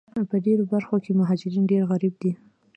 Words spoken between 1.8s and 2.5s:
غریب دي